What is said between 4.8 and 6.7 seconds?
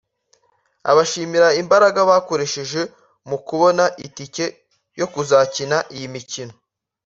yo kuzakina iyi mikino